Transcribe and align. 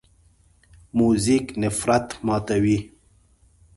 موزیک 0.97 1.45
نفرت 1.61 2.07
ماتوي. 2.25 2.77